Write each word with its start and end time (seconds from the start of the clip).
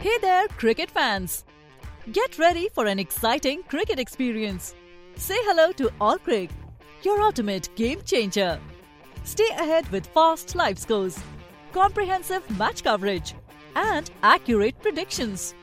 Hey 0.00 0.16
there, 0.22 0.48
cricket 0.48 0.90
fans! 0.90 1.44
Get 2.10 2.38
ready 2.38 2.70
for 2.70 2.86
an 2.86 2.98
exciting 2.98 3.62
cricket 3.64 3.98
experience. 3.98 4.74
Say 5.16 5.36
hello 5.40 5.72
to 5.72 5.90
Allcrick, 6.00 6.48
your 7.02 7.20
ultimate 7.20 7.68
game 7.76 8.00
changer. 8.06 8.58
Stay 9.24 9.48
ahead 9.50 9.86
with 9.92 10.06
fast 10.06 10.54
live 10.54 10.78
scores, 10.78 11.18
comprehensive 11.72 12.48
match 12.58 12.82
coverage, 12.82 13.34
and 13.76 14.10
accurate 14.22 14.80
predictions. 14.80 15.54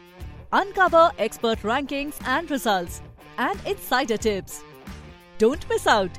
Uncover 0.53 1.11
expert 1.17 1.59
rankings 1.63 2.21
and 2.27 2.51
results, 2.51 3.01
and 3.39 3.59
insider 3.65 4.17
tips. 4.17 4.63
Don't 5.39 5.67
miss 5.67 5.87
out. 5.87 6.11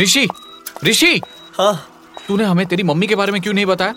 ऋषि 0.01 0.27
ऋषि! 0.83 1.21
हाँ? 1.57 1.87
तूने 2.27 2.43
हमें 2.43 2.65
तेरी 2.65 2.83
mummy 2.83 3.07
के 3.07 3.15
बारे 3.15 3.31
में 3.31 3.41
क्यों 3.41 3.53
नहीं 3.53 3.65
बताया? 3.65 3.95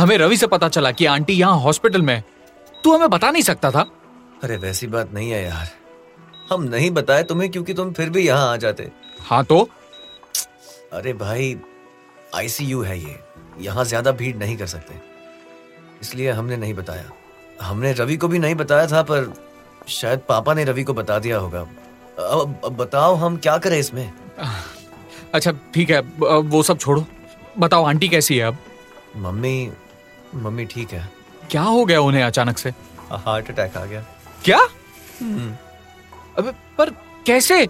हमें 0.00 0.18
रवि 0.18 0.36
से 0.36 0.46
पता 0.46 0.68
चला 0.68 0.92
कि 0.92 1.04
आंटी 1.04 1.32
यहाँ 1.32 1.56
हॉस्पिटल 1.56 2.02
में 2.02 2.14
है। 2.14 2.24
तू 2.84 2.96
हमें 2.96 3.10
बता 3.10 3.30
नहीं 3.30 3.42
सकता 3.42 3.70
था। 3.70 3.99
अरे 4.44 4.56
वैसी 4.56 4.86
बात 4.86 5.12
नहीं 5.14 5.30
है 5.30 5.42
यार। 5.44 5.68
हम 6.50 6.62
नहीं 6.64 6.90
बताए 6.90 7.22
तुम्हें 7.22 7.50
क्योंकि 7.50 7.74
तुम 7.74 7.92
फिर 7.92 8.10
भी 8.10 8.26
यहाँ 8.26 8.52
आ 8.52 8.56
जाते। 8.56 8.90
हाँ 9.20 9.44
तो? 9.44 9.68
अरे 10.92 11.12
भाई 11.12 11.56
आईसीयू 12.34 12.82
है 12.82 12.98
ये। 12.98 13.18
यहाँ 13.60 13.84
ज़्यादा 13.84 14.12
भीड़ 14.12 14.36
नहीं 14.36 14.56
कर 14.56 14.66
सकते। 14.66 14.94
इसलिए 16.02 16.30
हमने 16.30 16.56
नहीं 16.56 16.74
बताया। 16.74 17.10
हमने 17.62 17.92
रवि 17.92 18.16
को 18.16 18.28
भी 18.28 18.38
नहीं 18.38 18.54
बताया 18.54 18.86
था 18.86 19.02
पर 19.02 19.32
शायद 19.88 20.20
पापा 20.28 20.54
ने 20.54 20.64
रवि 20.64 20.84
को 20.84 20.94
बता 20.94 21.18
दिया 21.18 21.38
होगा। 21.38 21.60
अब, 21.60 22.60
अब 22.64 22.76
बताओ 22.76 23.14
हम 23.14 23.36
क्या 23.36 23.56
करें 23.58 23.78
इसमें? 23.78 24.12
अच्छा 25.34 25.52
ठीक 25.74 25.90
है। 25.90 26.00
वो 26.00 26.62
सब 26.62 26.78
छोड़ो। 26.78 27.04
बताओ 27.58 27.84
आंटी 27.84 28.08
कैसी 28.08 28.38
है 28.38 28.46
अब? 28.46 28.56
मम्मी 29.16 29.70
मम्मी 30.34 30.64
ठीक 30.64 30.92
है। 30.92 31.08
क्या 31.50 31.62
हो 31.62 31.84
गया 31.84 32.00
उन्हें 32.00 32.22
अचानक 32.22 32.58
से? 32.58 32.72
हार्ट 33.12 33.50
अटैक 33.50 33.76
आ 33.76 33.84
गया। 33.84 34.04
क्या? 34.44 34.58
हम्म, 35.20 35.54
अबे 36.38 36.52
पर 36.78 36.90
कैसे? 37.26 37.62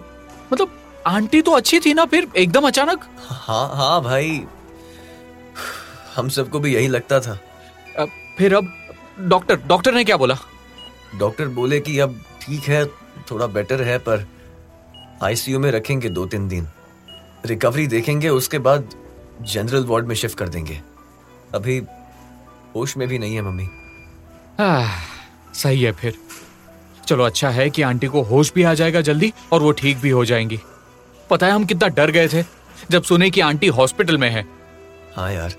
मतलब 0.53 0.77
आंटी 1.07 1.41
तो 1.41 1.51
अच्छी 1.51 1.79
थी 1.79 1.93
ना 1.93 2.05
फिर 2.05 2.27
एकदम 2.37 2.67
अचानक? 2.67 3.05
हाँ 3.27 3.67
हाँ 3.75 4.01
भाई। 4.01 4.43
हम 6.15 6.29
सबको 6.29 6.59
भी 6.59 6.73
यही 6.75 6.87
लगता 6.87 7.19
था। 7.19 7.39
अब 7.99 8.09
फिर 8.37 8.55
अब 8.55 8.73
डॉक्टर 9.19 9.55
डॉक्टर 9.67 9.93
ने 9.93 10.03
क्या 10.03 10.17
बोला? 10.17 10.37
डॉक्टर 11.15 11.47
बोले 11.47 11.79
कि 11.79 11.97
अब 11.99 12.19
ठीक 12.41 12.63
है 12.63 12.85
थोड़ा 13.31 13.47
बेटर 13.47 13.81
है 13.81 13.97
पर 13.99 14.27
आईसीयू 15.23 15.59
में 15.59 15.71
रखेंगे 15.71 16.09
दो 16.09 16.25
तीन 16.25 16.47
दिन। 16.47 16.67
रिकवरी 17.45 17.87
देखेंगे 17.87 18.29
उसके 18.29 18.59
बाद 18.59 18.89
जनरल 19.41 19.85
वार्ड 19.85 20.07
में 20.07 20.15
शिफ्ट 20.15 20.37
कर 20.37 20.49
देंगे। 20.49 20.81
अभी 21.55 21.81
होश 22.75 22.97
में 22.97 23.07
भी 23.07 23.19
नहीं 23.19 23.35
है 23.35 23.41
मम्मी। 23.41 23.67
आह, 24.59 24.91
सही 25.53 25.81
है 25.81 25.91
फिर। 25.91 26.17
चलो 27.07 27.23
अच्छा 27.23 27.49
है 27.49 27.69
कि 27.69 27.81
आंटी 27.81 28.07
को 28.07 28.21
होश 28.21 28.51
भी 28.55 28.63
आ 28.63 28.73
जाएगा 28.73 29.01
जल्दी 29.01 29.33
और 29.51 29.61
वो 29.61 29.71
ठीक 29.81 29.97
भी 29.97 30.09
हो 30.09 30.23
जाएँगी। 30.25 30.59
पता 31.29 31.45
है 31.47 31.51
हम 31.51 31.65
कितना 31.65 31.87
डर 31.87 32.11
गए 32.11 32.27
थे 32.27 32.43
जब 32.91 33.03
सुने 33.03 33.29
कि 33.29 33.41
आंटी 33.41 33.67
हॉस्पिटल 33.79 34.17
में 34.17 34.29
है। 34.29 34.45
हाँ 35.15 35.31
यार 35.33 35.53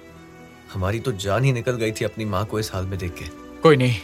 हमारी 0.73 1.01
तो 1.01 1.13
जान 1.13 1.45
ही 1.45 1.53
निकल 1.53 1.73
गई 1.77 1.93
थी 1.93 2.05
अपनी 2.05 2.25
माँ 2.25 2.45
को 2.47 2.59
इस 2.61 2.71
हाल 2.75 2.87
में 2.87 2.99
देख 2.99 3.15
के। 3.15 3.25
कोई 3.63 3.77
नहीं 3.77 3.97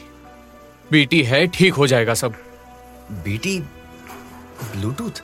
बेटी 0.92 1.22
है 1.22 1.46
ठीक 1.46 1.74
हो 1.74 1.86
जाएगा 1.86 2.14
सब। 2.14 2.34
BT 3.24 3.58
Bluetooth? 4.74 5.22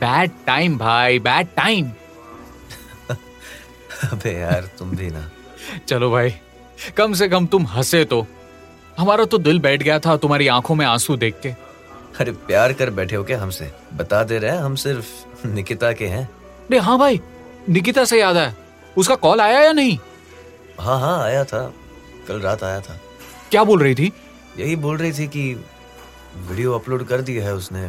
बैड 0.00 0.30
टाइम 0.46 0.78
भाई 0.78 1.18
बैड 1.18 1.46
टाइम 1.56 1.90
अबे 4.12 4.32
यार 4.32 4.68
तुम 4.78 4.90
भी 4.96 5.10
ना। 5.10 5.30
चलो 5.88 6.10
भाई 6.10 6.34
कम 6.96 7.12
से 7.14 7.28
कम 7.28 7.46
तुम 7.46 7.66
हंसे 7.66 8.04
तो। 8.04 8.26
हमारा 8.98 9.24
तो 9.24 9.38
दिल 9.38 9.58
बैठ 9.60 9.82
गया 9.82 9.98
था 9.98 10.16
तुम्हारी 10.16 10.48
आँखों 10.48 10.74
में 10.74 10.84
आँसू 10.86 11.16
देख 11.16 11.40
के। 11.42 11.48
अरे 12.20 12.32
प्यार 12.46 12.72
कर 12.72 12.90
बैठे 12.90 13.16
हो 13.16 13.24
क्या 13.24 13.40
हमसे। 13.40 13.72
बता 13.94 14.22
दे 14.24 14.38
रहे 14.38 14.50
हैं 14.50 14.58
हम 14.58 14.74
सिर्फ़ 14.74 15.46
निकिता 15.46 15.92
के 15.92 16.06
हैं। 16.06 16.24
अरे 16.24 16.78
हाँ 16.78 16.98
भाई 16.98 17.20
निकिता 17.68 18.04
से 18.04 18.20
याद 18.20 18.36
है 18.36 18.56
उसका 18.96 19.14
कॉल 19.14 19.40
आया 19.40 19.60
या 19.60 19.72
नहीं? 19.72 19.98
हाँ 20.80 21.00
हाँ 21.00 21.22
आया 21.22 21.44
था। 21.44 21.72
कल 22.28 22.40
रात 22.40 22.62
आया 22.64 22.80
था। 22.80 22.98
क्या 23.50 23.64
बोल 23.64 23.82
रही 23.82 23.94
थी? 23.94 24.12
यही 24.58 24.76
बोल 24.76 24.96
रही 24.96 25.12
थी 25.12 25.26
कि 25.28 25.52
वीडियो 26.48 26.72
अपलोड 26.72 27.06
कर 27.06 27.20
दिया 27.20 27.44
है 27.44 27.54
उसने। 27.54 27.88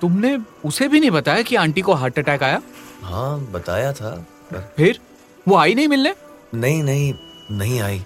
तुमने 0.00 0.38
उसे 0.64 0.88
भी 0.88 1.00
नहीं 1.00 1.10
बताया 1.10 1.42
कि 1.42 1.56
आंटी 1.56 1.80
को 1.80 1.92
हार्ट 1.94 2.18
अटैक 2.18 2.42
आया? 2.42 2.60
हाँ 3.02 3.40
बताया 3.52 3.92
था 3.92 4.10
पर 4.50 4.72
फिर? 4.76 5.00
वो 5.48 5.56
आई 5.56 5.74
नहीं 5.74 5.88
मिलने? 5.88 6.14
नहीं 6.54 6.82
नहीं 6.82 7.12
नहीं 7.50 7.80
आई। 7.80 8.02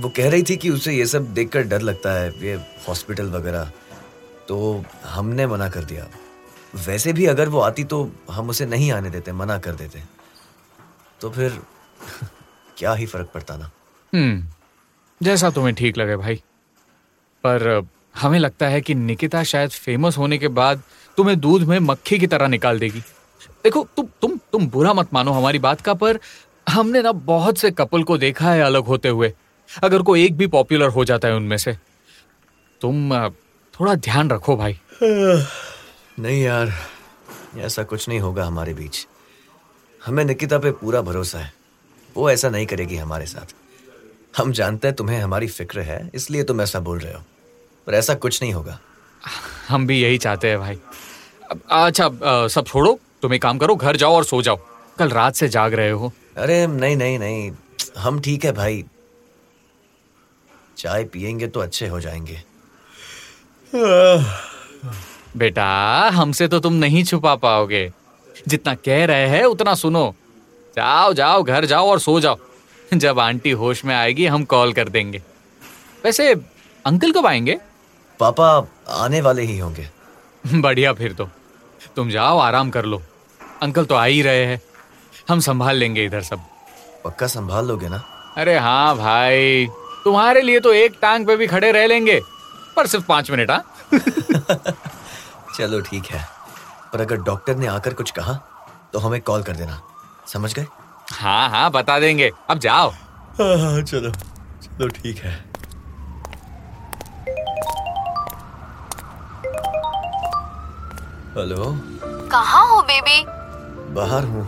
वो 0.00 0.08
कह 0.08 0.30
रही 0.30 0.42
थी 0.42 0.56
कि 0.56 0.70
उसे 0.70 0.92
ये 0.92 1.06
सब 1.06 1.34
देखकर 1.34 1.62
डर 1.62 1.80
लगता 1.80 2.12
है, 2.12 2.46
ये 2.46 2.54
हॉस्पिटल 2.88 3.26
वगैरह। 3.26 3.72
तो 4.48 4.84
हमने 5.04 5.46
मना 5.46 5.68
कर 5.68 5.84
दिया। 5.84 6.06
वैसे 6.74 7.12
भी 7.12 7.26
अगर 7.26 7.48
वो 7.48 7.60
आती 7.60 7.84
तो 7.84 8.12
हम 8.30 8.50
उसे 8.50 8.66
नहीं 8.66 8.92
आने 8.92 9.10
देते, 9.10 9.32
मना 9.32 9.58
कर 9.58 9.72
देते। 9.72 10.02
तो 11.20 11.30
फिर 11.30 11.60
क्या 12.78 12.94
ही 12.94 13.06
फ़र्क 13.06 13.30
पड़ता 13.34 13.56
ना। 13.56 13.70
हम्म 14.14 14.46
जैसा 15.22 15.50
तुम्हें 15.50 15.74
ठीक 15.74 15.98
लगे 15.98 16.16
भाई। 16.16 16.34
पर 17.44 17.88
हमें 18.16 18.38
लगता 18.38 18.68
है 18.68 18.80
कि 18.80 18.94
निकिता 18.94 19.42
शायद 19.42 19.70
फ़ेमस 19.70 20.18
होने 20.18 20.38
के 20.38 20.48
बाद 20.48 20.82
तुम्हें 21.16 21.40
दूध 21.40 21.62
में 21.62 21.78
मक्खी 21.78 22.18
की 22.18 22.26
तरह 22.26 22.46
निकाल 22.46 22.78
देगी। 22.78 23.00
देखो, 23.64 23.88
तुम 23.96 24.06
तुम 24.22 24.36
तुम 24.52 24.66
बुरा 24.66 24.92
मत 24.92 25.08
मानो 25.12 25.32
हमारी 25.32 25.58
बात 25.58 25.80
का, 25.80 25.94
पर 25.94 26.18
हमने 26.68 27.02
ना 27.02 27.12
बहुत 27.12 27.58
से 27.58 27.70
कपल 27.70 28.02
को 28.02 28.18
देखा 28.18 28.52
है 28.52 28.60
अलग 28.60 28.84
होते 28.84 29.08
हुए। 29.08 29.34
अगर 29.82 30.02
कोई 30.02 30.24
एक 30.24 30.36
भी 30.36 30.46
पॉपुलर 30.46 30.88
हो 30.88 31.04
जाता 31.04 31.28
है 31.28 31.34
उनमें 31.34 31.56
से। 31.56 31.72
तुम 32.80 33.28
थोड़ा 33.74 33.94
ध्यान 33.94 34.30
रखो 34.30 34.56
भाई। 34.56 34.78
नहीं 36.18 36.42
यार 36.42 36.72
ऐसा 37.58 37.82
कुछ 37.82 38.08
नहीं 38.08 38.20
होगा 38.20 38.44
हमारे 38.44 38.74
बीच। 38.74 39.06
हमें 40.06 40.24
निकिता 40.24 40.58
पे 40.58 40.70
पूरा 40.70 41.00
भरोसा 41.00 41.38
है। 41.38 41.52
वो 42.16 42.30
ऐसा 42.30 42.48
नहीं 42.48 42.66
करेगी 42.66 42.96
हमारे 42.96 43.26
साथ। 43.26 43.54
हम 44.36 44.52
जानते 44.52 44.88
हैं 44.88 44.96
तुम्हें 44.96 45.20
हमारी 45.20 45.46
फ़िक्र 45.46 45.80
है 45.80 46.10
इसलिए 46.14 46.44
तुम 46.44 46.60
ऐसा 46.60 46.80
बोल 46.80 46.98
रहे 46.98 47.12
हो। 47.14 47.20
पर 47.86 47.94
ऐसा 47.94 48.14
कुछ 48.14 48.42
नहीं 48.42 48.52
होगा। 48.52 48.78
हम 49.68 49.86
भी 49.86 50.02
यही 50.02 50.18
चाहते 50.18 50.48
हैं 50.48 50.58
भाई। 50.58 50.78
अच्छा 51.70 52.10
सब 52.48 52.66
छोड़ो। 52.66 52.98
तुम 53.22 53.34
एक 53.34 53.42
काम 53.42 53.58
करो 53.58 53.76
घर 53.76 53.96
जाओ 53.96 54.14
और 54.14 54.24
सो 54.24 54.42
जाओ। 54.42 54.60
कल 54.98 55.08
रात 55.08 55.34
से 55.34 55.48
जाग 55.48 55.74
रहे 55.74 55.90
हो। 55.90 56.12
अरे 56.36 56.66
नहीं 56.66 56.96
नहीं 56.96 57.18
नहीं। 57.18 57.50
हम 57.98 58.20
ठीक 58.20 58.44
है 58.44 58.52
भाई। 58.52 58.84
चाय 60.78 61.04
पियेंगे 61.04 61.46
तो 61.46 61.60
अच्छे 61.60 61.88
हो 61.88 62.00
जाएँगे। 62.00 62.42
बेटा 65.36 65.66
हमसे 66.14 66.48
तो 66.48 66.60
तुम 66.60 66.72
नहीं 66.72 67.04
छुपा 67.04 67.34
पाओगे। 67.34 67.92
जितना 68.48 68.74
कह 68.74 69.04
रहे 69.06 69.28
हैं 69.28 69.44
उतना 69.44 69.74
सुनो। 69.74 70.14
जाओ 70.76 71.12
जाओ 71.12 71.42
घर 71.42 71.64
जाओ 71.64 71.90
और 71.90 72.00
सो 72.00 72.20
जाओ। 72.20 72.36
जब 72.94 73.18
आंटी 73.18 73.50
होश 73.50 73.84
में 73.84 73.94
आएगी 73.94 74.26
हम 74.26 74.44
कॉल 74.44 74.72
कर 74.72 74.88
देंगे। 74.88 75.22
वैसे 76.04 76.34
अंकल 76.86 77.12
कब 77.12 77.26
आएँगे? 77.26 77.58
पापा 78.20 78.68
आने 78.88 79.20
वाले 79.20 79.42
ही 79.42 79.58
होंगे। 79.58 79.88
बढ़िया 80.54 80.92
फिर 80.92 81.12
तो। 81.12 81.28
तुम 81.96 82.10
जाओ 82.10 82.38
आराम 82.38 82.70
कर 82.70 82.84
लो। 82.84 83.02
अंकल 83.62 83.84
तो 83.84 83.94
आ 83.94 84.04
ही 84.04 84.22
रहे 84.22 84.44
हैं। 84.44 84.60
हम 85.28 85.40
संभाल 85.40 85.76
लेंगे 85.76 86.04
इधर 86.04 86.22
सब। 86.22 86.40
पक्का 87.04 87.26
संभाल 87.26 87.66
लोगे 87.66 87.88
ना? 87.88 88.04
अरे 88.36 88.58
हाँ 88.58 88.96
भाई। 88.96 89.68
तुम्हारे 90.08 90.40
लिए 90.42 90.60
तो 90.60 90.72
एक 90.72 90.98
टांग 91.02 91.26
पे 91.26 91.36
भी 91.36 91.46
खड़े 91.46 91.70
रह 91.72 91.86
लेंगे 91.86 92.20
पर 92.76 92.86
सिर्फ़ 92.86 93.06
पाँच 93.06 93.30
मिनट 93.30 93.50
हाँ? 93.50 93.64
चलो 95.56 95.80
ठीक 95.80 96.06
है 96.10 96.24
पर 96.92 97.00
अगर 97.00 97.16
डॉक्टर 97.22 97.56
ने 97.56 97.66
आकर 97.66 97.94
कुछ 97.94 98.10
कहा 98.18 98.32
तो 98.92 98.98
हमें 98.98 99.20
कॉल 99.20 99.42
कर 99.42 99.56
देना 99.56 99.80
समझ 100.32 100.52
गए? 100.54 100.66
हाँ 101.12 101.48
हाँ 101.50 101.70
बता 101.70 101.98
देंगे 102.00 102.30
अब 102.50 102.58
जाओ। 102.58 102.90
हाँ 103.40 103.56
हाँ 103.58 103.82
चलो 103.82 104.10
चलो 104.10 104.88
ठीक 104.88 105.18
है। 105.24 105.32
हेलो? 111.36 111.64
कहाँ 112.32 112.64
हो 112.68 112.80
बेबी? 112.90 113.24
बाहर 113.94 114.24
हूँ 114.24 114.42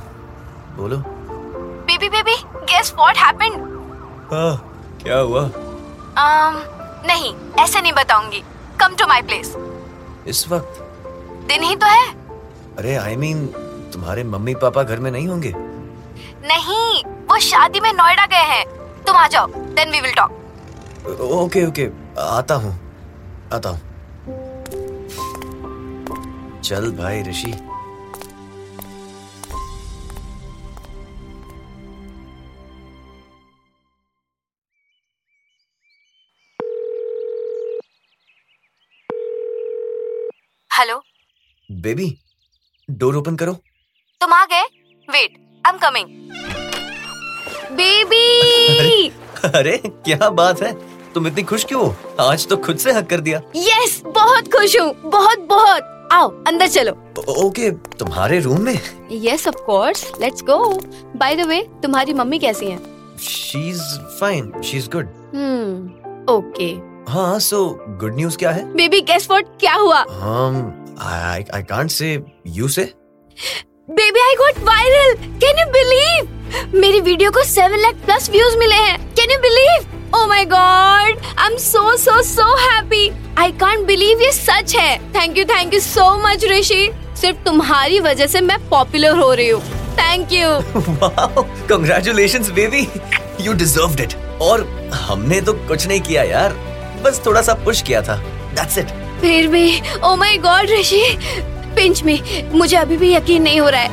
बोलो। 0.76 0.96
Baby 1.86 2.08
baby 2.08 2.34
guess 2.72 2.92
what 2.96 3.18
happened 3.18 3.54
हाँ। 4.32 4.69
क्या 5.02 5.18
हुआ? 5.18 5.42
um 6.22 6.56
नहीं 7.06 7.34
ऐसे 7.62 7.80
नहीं 7.80 7.92
बताऊँगी। 7.92 8.42
कम 8.80 8.94
टू 8.94 9.06
माई 9.08 9.22
प्लेस 9.22 9.54
इस 10.28 10.46
वक्त? 10.48 10.80
दिन 11.48 11.62
ही 11.62 11.76
तो 11.76 11.86
है। 11.86 12.08
अरे 12.78 12.94
आई 12.96 13.14
I 13.14 13.18
मीन 13.18 13.46
mean, 13.46 13.92
तुम्हारे 13.92 14.24
मम्मी 14.24 14.54
पापा 14.54 14.82
घर 14.82 14.98
में 15.00 15.10
नहीं 15.10 15.28
होंगे? 15.28 15.52
नहीं 16.44 17.02
वो 17.30 17.38
शादी 17.40 17.80
में 17.80 17.92
नोएडा 17.92 18.26
गए 18.26 18.44
हैं। 18.52 18.64
तुम 19.06 19.16
आ 19.16 19.26
जाओ 19.28 19.46
then 19.46 19.90
we 19.92 20.00
will 20.00 20.12
talk 20.14 20.30
okay 21.32 21.64
okay 21.66 21.88
आता 22.20 22.54
हूँ 22.54 22.72
आता 23.54 23.68
हूँ। 23.68 23.80
चल 26.62 26.90
भाई 26.98 27.22
ऋषि। 27.22 27.52
बेबी 41.80 42.06
डोर 42.88 43.16
ओपन 43.16 43.36
करो। 43.36 43.52
तुम 44.20 44.32
आ 44.32 44.44
गए? 44.44 44.62
Wait 45.08 45.36
I 45.66 45.72
am 45.72 45.78
coming 45.78 46.08
baby 47.76 49.08
अरे 49.48 49.76
क्या 49.86 50.28
बात 50.30 50.62
है? 50.62 50.72
तुम 51.14 51.26
इतनी 51.26 51.42
खुश 51.42 51.64
क्यों 51.64 51.82
हो? 51.82 52.16
आज 52.20 52.46
तो 52.48 52.56
खुद 52.56 52.76
से 52.78 52.92
हक 52.92 53.08
कर 53.10 53.20
दिया। 53.20 53.40
यस 53.56 53.96
yes, 53.96 54.14
बहुत 54.14 54.52
खुश 54.52 54.76
हूँ। 54.80 54.92
बहुत 55.10 55.38
बहुत। 55.48 56.08
आओ 56.12 56.28
अंदर 56.48 56.66
चलो। 56.68 56.92
ओके 57.44 57.70
तुम्हारे 57.70 58.40
रूम 58.40 58.60
में? 58.60 58.78
Yes 59.12 59.46
of 59.48 59.56
course 59.66 60.04
let's 60.20 60.42
go 60.42 60.58
by 61.16 61.36
the 61.36 61.46
way 61.48 61.62
तुम्हारी 61.82 62.14
मम्मी 62.14 62.38
कैसी 62.38 62.66
हैं? 62.66 63.16
She 63.20 63.68
is 63.68 63.82
fine 64.20 64.52
she 64.62 64.78
is 64.78 64.88
good 64.90 65.08
hmm 65.34 66.34
okay 66.34 66.70
हाँ 67.12 67.38
सो 67.40 67.64
गुड 68.00 68.16
न्यूज़ 68.16 68.36
क्या 68.38 68.50
है? 68.50 68.64
बेबी 68.74 69.00
गेस 69.02 69.26
व्हाट 69.30 69.58
क्या 69.60 69.74
हुआ? 69.74 70.04
Um 70.04 70.62
I 71.00 71.46
I 71.52 71.62
can't 71.62 71.90
say 71.90 72.22
you 72.44 72.68
say. 72.68 72.86
Baby 73.90 74.20
I 74.20 74.34
got 74.38 74.58
viral 74.64 75.14
can 75.44 75.58
you 75.58 75.64
believe 75.72 76.78
मेरी 76.80 77.00
वीडियो 77.00 77.30
को 77.30 77.42
7 77.44 77.76
लाख 77.82 77.94
प्लस 78.04 78.28
व्यूज़ 78.30 78.56
मिले 78.58 78.74
हैं. 78.74 78.98
You 79.30 79.38
believe 79.40 80.18
oh 80.18 80.26
my 80.26 80.44
God 80.44 81.24
I 81.38 81.50
am 81.50 81.56
so 81.56 81.96
so 81.96 82.22
so 82.22 82.44
happy 82.58 83.10
I 83.38 83.52
can't 83.52 83.86
believe 83.86 84.20
ये 84.22 84.30
सच 84.32 84.76
है. 84.76 84.98
Thank 85.14 85.38
you 85.38 85.44
thank 85.44 85.74
you 85.74 85.80
so 85.80 86.04
much 86.28 86.44
Rishi 86.50 86.90
सिर्फ़ 87.20 87.44
तुम्हारी 87.44 88.00
वजह 88.00 88.26
से 88.26 88.40
मैं 88.40 88.58
पॉपुलर 88.68 89.16
हो 89.18 89.32
रही 89.34 89.48
हूँ. 89.48 89.62
Thank 89.98 90.32
you 90.32 90.48
wow. 91.02 91.46
Congratulations 91.74 92.54
baby. 92.60 92.86
You 93.46 93.58
deserved 93.64 94.06
it. 94.06 94.16
और 94.42 94.66
हमने 94.94 95.40
तो 95.40 95.52
कुछ 95.52 95.86
नहीं 95.86 96.00
किया 96.00 96.22
यार. 96.22 96.52
बस 97.04 97.22
थोड़ा 97.26 97.42
सा 97.42 97.54
पुश 97.64 97.82
किया 97.82 98.02
था. 98.02 98.22
That's 98.54 98.82
it. 98.84 98.99
फिर 99.20 99.46
भी 99.46 99.80
oh 100.04 100.14
my 100.16 100.36
God 100.38 100.70
Rishi 100.70 101.02
pinch 101.76 102.02
में 102.02 102.50
मुझे 102.52 102.76
अभी 102.76 102.96
भी 102.96 103.14
यकीन 103.14 103.42
नहीं 103.42 103.60
हो 103.60 103.68
रहा 103.68 103.80
है। 103.80 103.88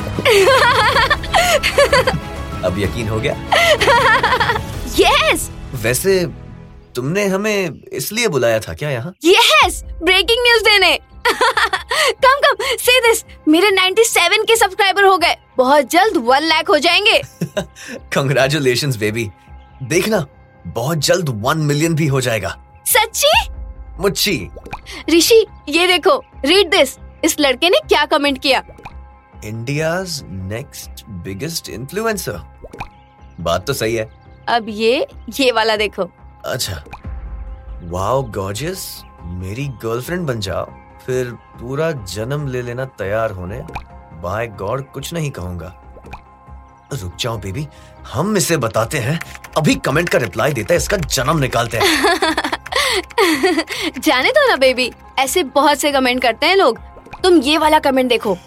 अब 2.63 2.79
यकीन 2.79 3.07
हो 3.09 3.19
गया? 3.19 3.33
यस 4.99 5.49
वैसे 5.73 6.25
तुमने 6.95 7.25
हमें 7.25 7.83
इसलिए 7.93 8.27
बुलाया 8.27 8.59
था 8.59 8.73
क्या 8.73 8.89
यहाँ? 8.89 9.13
यस 9.25 9.83
ब्रेकिंग 10.03 10.43
न्यूज़ 10.43 10.63
देने। 10.63 10.99
कम 12.23 12.39
कम 12.45 12.55
से 12.79 12.99
दिस 12.99 13.23
मेरे 13.47 13.71
97 13.71 14.43
के 14.47 14.55
सब्सक्राइबर 14.55 15.03
हो 15.03 15.17
गए। 15.17 15.35
बहुत 15.57 15.89
जल्द 15.89 16.17
1 16.29 16.43
लाख 16.43 16.69
हो 16.69 16.77
जाएँगे। 16.77 17.21
Congratulations 18.17 18.95
बेबी 18.95 19.29
देखना 19.83 20.25
बहुत 20.67 20.97
जल्द 20.97 21.29
वन 21.45 21.57
मिलियन 21.57 21.95
भी 21.95 22.07
हो 22.07 22.21
जाएगा। 22.21 22.55
सच्ची? 22.87 23.31
मुच्छी। 23.99 24.49
ऋषि 25.09 25.45
ये 25.69 25.87
देखो 25.87 26.17
रीड 26.45 26.69
दिस 26.71 26.97
इस 27.23 27.39
लड़के 27.39 27.69
ने 27.69 27.79
क्या 27.89 28.05
कमेंट 28.05 28.41
किया? 28.41 28.63
इंडियाज 29.45 30.21
नेक्स्ट 30.25 31.05
बिगेस्ट 31.09 31.69
इन्फ्लुएंसर 31.69 32.41
बात 33.39 33.67
तो 33.67 33.73
सही 33.73 33.95
है। 33.95 34.09
अब 34.49 34.65
ये 34.69 35.07
ये 35.39 35.51
वाला 35.51 35.75
देखो। 35.75 36.09
अच्छा। 36.45 36.83
वाओ 37.83 38.21
गॉर्जियस 38.23 39.01
मेरी 39.23 39.67
गर्लफ्रेंड 39.83 40.27
बन 40.27 40.39
जाओ। 40.39 40.65
फिर 41.05 41.31
पूरा 41.59 41.91
जन्म 41.91 42.47
ले 42.47 42.61
लेना 42.61 42.85
तैयार 42.85 43.31
होने। 43.31 43.61
बाय 44.21 44.47
गॉड 44.47 44.91
कुछ 44.91 45.13
नहीं 45.13 45.31
कहूँगा। 45.31 45.73
रुक 46.93 47.15
जाओ 47.19 47.37
बेबी 47.37 47.67
हम 48.13 48.37
इसे 48.37 48.57
बताते 48.57 48.97
हैं। 48.97 49.19
अभी 49.57 49.75
कमेंट 49.75 50.09
का 50.09 50.17
रिप्लाई 50.17 50.53
देता 50.53 50.73
है 50.73 50.77
इसका 50.77 50.97
जन्म 50.97 51.39
निकालते 51.39 51.77
हैं। 51.77 52.35
जाने 53.99 54.29
दो 54.31 54.47
ना 54.49 54.55
बेबी 54.55 54.91
ऐसे 55.19 55.43
बहुत 55.55 55.79
से 55.79 55.91
कमेंट 55.91 56.21
करते 56.21 56.45
हैं 56.45 56.55
लोग. 56.55 56.79
तुम 57.23 57.37
ये 57.41 57.57
वाला 57.57 57.79
कमेंट 57.79 58.09
देखो. 58.09 58.37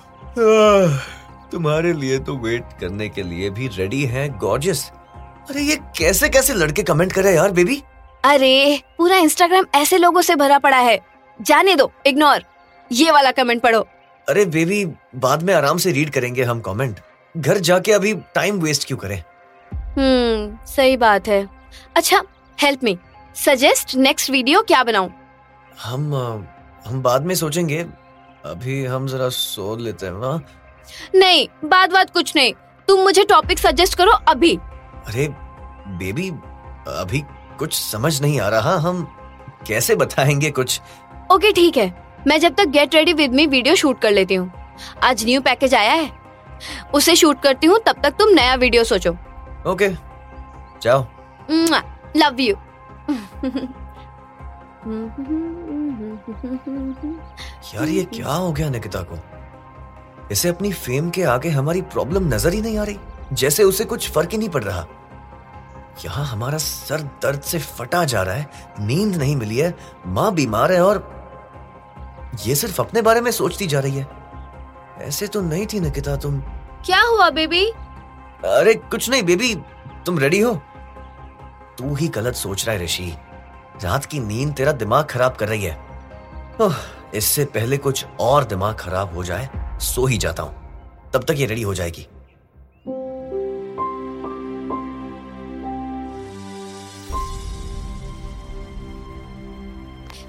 तुम्हारे 1.52 1.93
लिए 1.93 2.19
तो 2.19 2.37
वेट 2.43 2.64
करने 2.81 3.08
के 3.08 3.23
लिए 3.23 3.50
भी 3.50 3.69
रेडी 3.76 4.05
है 4.06 4.29
गॉर्जियस 4.38 4.91
अरे 5.50 5.62
ये 5.62 5.76
कैसे 5.99 6.29
कैसे 6.29 6.55
लड़के 6.55 6.82
कमेंट 6.82 7.12
करे 7.12 7.35
यार 7.35 7.50
बेबी 7.52 7.82
अरे 8.25 8.81
पूरा 8.99 9.17
इंस्टाग्राम 9.17 9.64
ऐसे 9.75 9.99
लोगों 9.99 10.23
से 10.23 10.35
भरा 10.37 10.58
पड़ा 10.58 10.76
है. 10.79 10.99
जाने 11.41 11.75
दो 11.76 11.91
इग्नोर 12.06 12.43
ये 12.91 13.11
वाला 13.11 13.31
कमेंट 13.32 13.62
पढ़ो. 13.62 13.81
अरे 14.29 14.44
बेबी 14.46 14.85
बाद 15.17 15.43
में 15.43 15.53
आराम 15.55 15.79
से 15.79 15.93
रीड 15.93 16.11
करेंगे 16.11 16.43
हम 16.44 16.61
कमेंट 16.61 17.00
घर 17.35 17.58
जाके 17.69 17.93
अभी 17.93 18.14
टाइम 18.35 18.61
वेस्ट 18.61 18.87
क्यों 18.87 18.99
करें? 18.99 19.23
हम्म 19.73 20.67
सही 20.67 20.96
बात 20.96 21.29
है. 21.29 21.46
अच्छा 21.96 22.23
help 22.58 22.85
me 22.85 22.99
suggest 23.37 23.94
next 23.97 24.31
video 24.31 24.62
क्या 24.62 24.82
बनाऊँ? 24.85 25.11
हम 25.82 26.15
हम 26.87 27.03
बाद 27.03 27.27
में 27.27 27.35
सोचेंगे। 27.35 27.79
अभी 28.47 28.85
हम 28.85 29.06
जरा 29.06 29.29
सो 29.29 29.77
लेते 29.77 30.06
हैं 30.06 30.23
हाँ? 30.23 30.43
नहीं 31.15 31.47
बात 31.65 31.93
बात 31.93 32.11
कुछ 32.11 32.35
नहीं। 32.37 32.53
तुम 32.88 33.00
मुझे 33.00 33.25
टॉपिक 33.25 33.59
सजेस्ट 33.59 33.94
करो 33.99 34.12
अभी। 34.29 34.55
अरे 34.56 35.29
बेबी 35.99 36.29
अभी 37.00 37.23
कुछ 37.59 37.75
समझ 37.75 38.21
नहीं 38.23 38.41
आ 38.41 38.49
रहा। 38.49 38.77
हम 38.79 39.03
कैसे 39.67 39.94
बताएँगे 39.94 40.50
कुछ? 40.50 40.81
ओके 41.32 41.53
ठीक 41.53 41.77
है। 41.77 41.93
मैं 42.27 42.38
जब 42.41 42.55
तक 42.55 42.69
get 42.69 42.94
ready 42.94 43.12
with 43.12 43.32
me 43.32 43.47
video 43.47 43.75
shoot 43.77 44.00
कर 44.00 44.11
लेती 44.11 44.35
हूँ। 44.35 44.50
आज 45.05 45.25
न्यू 45.25 45.41
पैकेज 45.41 45.75
आया 45.75 45.93
है। 45.93 46.11
उसे 46.94 47.15
शूट 47.17 47.43
करती 47.43 47.67
हूँ 47.67 47.79
तब 47.87 48.00
तक 48.03 48.15
तुम 48.19 48.32
नया 48.35 48.55
वीडियो 48.55 48.85
सोचो। 48.85 49.12
ओके 49.71 49.88
जाओ। 50.82 51.06
लव 52.17 52.41
यू 52.41 52.56
यार 57.74 57.88
ये 57.88 58.04
क्या 58.04 58.32
हो 58.32 58.52
गया 58.52 58.68
निकिता 58.70 59.00
को? 59.02 59.18
इसे 60.32 60.48
अपनी 60.48 60.72
फेम 60.72 61.10
के 61.10 61.22
आगे 61.22 61.48
हमारी 61.48 61.82
प्रॉब्लम 61.82 62.34
नज़र 62.34 62.52
ही 62.52 62.60
नहीं 62.60 62.79
आ 62.79 62.84
रही 62.84 62.98
जैसे 63.32 63.64
उसे 63.64 63.84
कुछ 63.84 64.10
फ़र्क 64.10 64.32
ही 64.32 64.38
नहीं 64.38 64.48
पड़ 64.48 64.62
रहा। 64.64 64.86
यहाँ 66.05 66.24
हमारा 66.26 66.58
सर 66.58 67.00
दर्द 67.22 67.40
से 67.40 67.58
फटा 67.58 68.05
जा 68.05 68.22
रहा 68.22 68.34
है 68.34 68.50
नींद 68.81 69.17
नहीं 69.17 69.36
मिली 69.36 69.56
है 69.56 69.74
माँ 70.06 70.32
बीमार 70.34 70.72
है 70.72 70.81
और 70.84 71.02
ये 72.46 72.55
सिर्फ़ 72.55 72.81
अपने 72.82 73.02
बारे 73.02 73.20
में 73.20 73.31
सोचती 73.31 73.67
जा 73.67 73.81
रही 73.81 73.96
है। 73.96 74.06
ऐसे 74.98 75.26
तो 75.26 75.40
नहीं 75.40 75.67
थी 75.67 75.81
निकिता 75.81 76.17
तुम। 76.17 76.40
क्या 76.86 77.00
हुआ 77.02 77.29
बेबी? 77.31 77.64
अरे 78.46 78.74
कुछ 78.74 79.10
नहीं 79.10 79.22
बेबी 79.22 79.55
तुम 80.06 80.19
रेडी 80.19 80.40
हो? 80.40 80.60
तू 81.81 81.94
ही 81.94 82.06
गलत 82.08 82.34
सोच 82.34 82.65
रहा 82.67 82.77
है 82.77 82.82
ऋषि। 82.84 83.13
रात 83.82 84.05
की 84.05 84.19
नींद 84.20 84.53
तेरा 84.55 84.72
दिमाग 84.72 85.05
खराब 85.10 85.37
कर 85.37 85.49
रही 85.49 85.65
है। 85.65 85.77
ओह, 86.60 86.75
इससे 87.15 87.44
पहले 87.55 87.77
कुछ 87.77 88.05
और 88.20 88.44
दिमाग 88.44 88.75
खराब 88.81 89.15
हो 89.15 89.25
जाए 89.25 89.79
सो 89.82 90.05
ही 90.06 90.19
जाता 90.19 90.43
हूँ। 90.43 91.10
तब 91.15 91.25
तक 91.25 91.34
ये 91.39 91.46
रेडी 91.46 91.63
हो 91.63 91.75
जाएगी। 91.75 92.06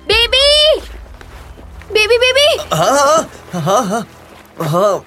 बेबी! 0.07 0.79
Baby 1.93 2.17
baby! 2.17 2.47
हाँ 2.73 2.91
हाँ 2.95 3.61
हाँ 3.61 3.83
हाँ 3.83 4.05
हाँ 4.69 5.05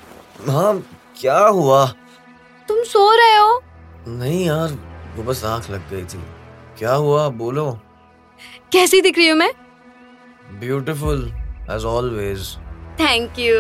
हाँ 0.51 0.79
क्या 1.21 1.39
हुआ? 1.39 1.85
तुम 2.69 2.83
सो 2.85 3.11
रहे 3.17 3.37
हो? 3.37 3.61
नहीं 4.09 4.47
यार 4.47 4.79
वो 5.17 5.23
बस 5.23 5.45
आँख 5.45 5.71
लग 5.71 5.91
गई 5.91 6.05
थी। 6.05 6.25
क्या 6.79 6.93
हुआ? 6.93 7.29
बोलो। 7.31 7.71
कैसी 8.73 9.01
दिख 9.01 9.19
रही 9.19 9.29
हूँ 9.29 9.39
मैं? 9.39 9.53
Beautiful 10.61 11.31
as 11.71 11.85
always 11.85 12.57
thank 13.01 13.39
you 13.39 13.57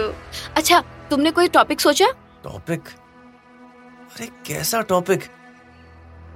अच्छा 0.57 0.81
तुमने 1.11 1.31
कोई 1.31 1.49
टॉपिक 1.49 1.81
सोचा? 1.81 2.07
टॉपिक 2.45 2.89
अरे 4.11 4.27
कैसा 4.47 4.81
टॉपिक 4.89 5.25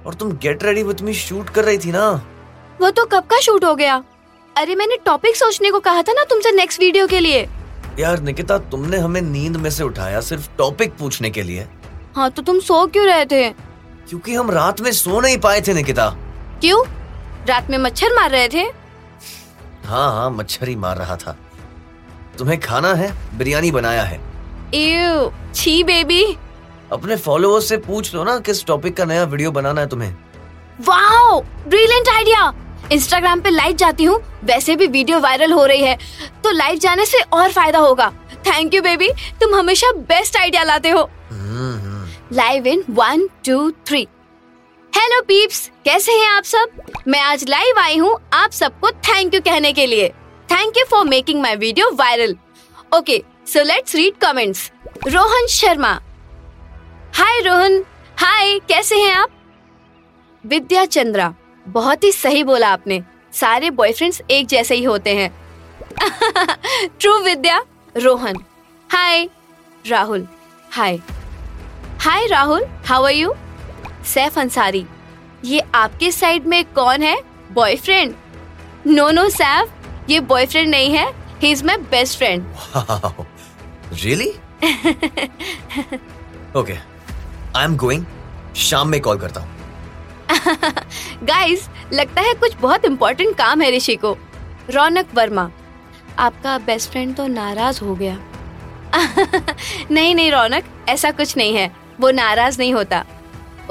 और 0.05 0.13
तुम 0.13 0.31
get 0.43 0.63
ready 0.63 0.83
with 0.83 1.01
me 1.01 1.13
shoot 1.13 1.49
कर 1.49 1.65
रही 1.65 1.77
थी 1.77 1.91
ना? 1.91 2.09
वो 2.81 2.89
तो 2.91 3.05
कब 3.05 3.23
का 3.23 3.39
शूट 3.39 3.65
हो 3.65 3.73
गया? 3.75 4.03
अरे 4.55 4.75
मैंने 4.75 4.97
टॉपिक 5.05 5.35
सोचने 5.35 5.71
को 5.71 5.79
कहा 5.79 6.01
था 6.01 6.13
ना 6.13 6.23
तुमसे 6.29 6.51
नेक्स्ट 6.51 6.79
वीडियो 6.79 7.07
के 7.07 7.19
लिए। 7.19 7.47
यार 7.99 8.19
निकिता 8.19 8.57
तुमने 8.71 8.97
हमें 8.97 9.21
नींद 9.21 9.57
में 9.57 9.69
से 9.69 9.83
उठाया 9.83 10.21
सिर्फ़ 10.21 10.49
टॉपिक 10.57 10.93
पूछने 10.99 11.29
के 11.29 11.43
लिए। 11.43 11.67
हाँ 12.15 12.29
तो 12.31 12.41
तुम 12.41 12.59
सो 12.59 12.85
क्यों 12.87 13.05
रहे 13.05 13.25
थे? 13.25 13.49
क्योंकि 13.49 14.35
हम 14.35 14.51
रात 14.51 14.81
में 14.81 14.91
सो 14.91 15.19
नहीं 15.19 15.37
पाए 15.37 15.61
थे 15.61 15.73
निकिता। 15.73 16.09
क्यों? 16.61 16.83
रात 17.47 17.69
में 17.69 17.77
मच्छर 17.77 18.15
मार 18.15 18.29
रहे 18.31 18.47
थे? 18.47 18.63
हाँ 19.85 20.11
हाँ 20.13 20.29
मच्छर 20.31 20.67
ही 20.67 20.75
मार 20.75 20.97
रहा 20.97 21.15
था। 21.17 21.35
तुम्हें 22.37 22.59
खाना 22.59 22.93
है? 22.93 23.11
बिरयानी 23.37 23.71
बनाया 23.71 24.03
है। 24.03 24.19
यू 24.75 25.31
छी 25.55 25.83
बेबी। 25.83 26.23
अपने 26.91 27.15
फॉलोअर्स 27.17 27.69
से 27.69 27.77
पूछ 27.79 28.13
लो 28.15 28.23
ना 28.23 28.37
किस 28.39 28.65
टॉपिक 28.65 28.95
का 28.97 29.05
नया 29.05 29.23
वीडियो 29.25 29.51
बनाना 29.51 29.81
है 29.81 29.87
तुम्हें। 29.87 30.13
वाओ 30.79 31.39
ब्रिलियंट 31.41 32.09
आइडिया 32.09 32.51
इंस्टाग्राम 32.91 33.41
पे 33.41 33.49
लाइव 33.49 33.75
जाती 33.75 34.03
हूँ 34.03 34.19
वैसे 34.43 34.75
भी 34.75 34.87
वीडियो 34.87 35.19
वायरल 35.19 35.51
हो 35.53 35.65
रही 35.65 35.83
है 35.83 35.97
तो 36.43 36.51
लाइव 36.51 36.77
जाने 36.79 37.05
से 37.05 37.19
और 37.33 37.51
फ़ायदा 37.51 37.79
होगा। 37.79 38.11
थैंक 38.47 38.73
यू 38.73 38.81
बेबी 38.81 39.09
तुम 39.41 39.55
हमेशा 39.55 39.91
बेस्ट 40.09 40.37
आइडिया 40.37 40.63
लाते 40.63 40.89
हो। 40.89 41.09
Live 42.33 42.67
in 42.67 42.83
one 42.89 43.27
two 43.45 43.69
three 43.87 44.07
hello 44.93 45.21
peeps 45.21 45.69
कैसे 45.85 46.11
हैं 46.11 46.27
आप 46.29 46.43
सब? 46.43 46.69
मैं 47.07 47.19
आज 47.21 47.43
लाइव 47.49 47.79
आई 47.79 47.97
हूँ 47.97 48.15
आप 48.33 48.51
सबको 48.51 48.91
थैंक 48.91 49.33
यू 49.33 49.41
कहने 49.41 49.71
के 49.73 49.85
लिए। 49.85 50.07
Thank 50.51 50.77
you 50.77 50.83
for 50.91 51.05
making 51.05 51.41
my 51.41 51.55
video 51.55 51.89
viral 51.95 52.35
okay 52.97 53.21
so 53.47 53.63
let's 53.63 53.95
read 53.95 54.17
comments 54.21 54.71
Rohan 55.07 55.47
Sharma. 55.47 55.91
Hi 57.15 57.41
Rohan. 57.41 57.83
Hi 58.17 58.57
कैसे 58.69 58.95
हैं 58.95 59.13
आप? 59.15 59.29
विद्या 60.43 60.85
चंद्रा। 60.85 61.33
बहुत 61.65 62.03
ही 62.03 62.11
सही 62.11 62.43
बोला 62.43 62.69
आपने। 62.69 63.01
सारे 63.33 63.69
बॉयफ्रेंड्स 63.71 64.21
एक 64.31 64.47
जैसे 64.47 64.75
ही 64.75 64.83
होते 64.83 65.15
हैं। 65.15 65.29
True 66.99 67.17
Vidya. 67.19 67.63
Rohan. 67.95 68.43
Hi 68.89 69.27
Rahul. 69.87 70.27
Hi 70.71 70.99
hi 72.01 72.27
Rahul. 72.27 72.65
How 72.85 73.03
are 73.03 73.13
you 73.13 73.33
Saif 74.05 74.37
Ansari 74.39 74.85
ये 75.45 75.61
आपके 75.75 76.11
साइड 76.11 76.45
में 76.47 76.63
कौन 76.73 77.03
है? 77.03 77.17
बॉयफ्रेंड 77.53 78.15
नो 78.87 79.09
नो 79.11 79.27
सैफ 79.29 80.09
ये 80.09 80.19
बॉयफ्रेंड 80.19 80.69
नहीं 80.69 80.91
है 80.91 81.07
he 81.41 81.51
is 81.51 81.63
my 81.65 81.77
best 81.91 82.17
friend 82.17 82.45
really 83.93 84.29
okay 86.59 86.73
I 87.57 87.63
am 87.65 87.75
going 87.77 88.05
शाम 88.55 88.87
में 88.89 88.99
कॉल 89.01 89.19
करता 89.19 89.41
हूँ। 89.41 89.49
गाइस 91.23 91.69
लगता 91.93 92.21
है 92.21 92.33
कुछ 92.33 92.55
बहुत 92.57 92.85
इम्पोर्टेंट 92.85 93.35
काम 93.37 93.61
है 93.61 93.71
ऋषि 93.75 93.95
को। 93.95 94.17
रौनक 94.69 95.07
वर्मा 95.15 95.49
आपका 96.19 96.57
बेस्ट 96.57 96.91
फ्रेंड 96.91 97.15
तो 97.15 97.27
नाराज़ 97.27 97.83
हो 97.83 97.95
गया। 97.95 98.17
नहीं 99.91 100.13
नहीं 100.15 100.31
रौनक 100.31 100.65
ऐसा 100.89 101.11
कुछ 101.11 101.35
नहीं 101.37 101.55
है 101.55 101.71
वो 101.99 102.11
नाराज़ 102.11 102.59
नहीं 102.59 102.73
होता। 102.73 103.03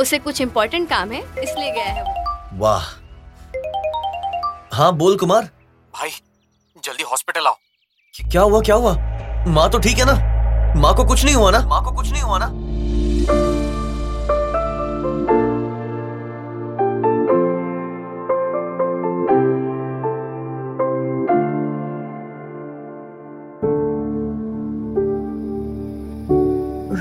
उसे 0.00 0.18
कुछ 0.18 0.40
इम्पोर्टेंट 0.40 0.88
काम 0.88 1.12
है 1.12 1.20
इसलिए 1.20 1.70
गया 1.70 1.84
है 1.84 2.02
वो। 2.02 2.58
वाह। 2.58 2.82
हाँ 4.76 4.92
बोल 4.96 5.16
कुमार। 5.16 5.44
भाई 5.94 6.10
जल्दी 6.84 7.02
हॉस्पिटल 7.02 7.46
आओ। 7.46 7.56
क्या 8.30 8.42
हुआ 8.42 8.60
क्या 8.60 8.74
हुआ? 8.74 8.96
माँ 9.48 9.70
तो 9.70 9.78
ठीक 9.78 9.98
है 9.98 10.04
ना? 10.04 10.14
माँ 10.80 10.94
को 10.94 11.04
कुछ 11.04 11.24
नहीं 11.24 11.34
हुआ 11.34 11.50
ना? 11.50 11.60
माँ 11.60 11.84
को 11.84 11.90
कुछ 11.90 12.12
नहीं 12.12 12.22
हुआ 12.22 12.38
ना? 12.38 12.52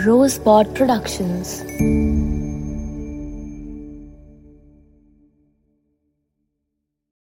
Rosebud 0.08 0.74
Productions. 0.78 2.07